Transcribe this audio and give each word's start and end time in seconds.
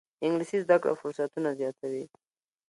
انګلیسي 0.25 0.57
زده 0.63 0.77
کړه 0.81 0.93
فرصتونه 1.01 1.49
زیاتوي 1.59 2.05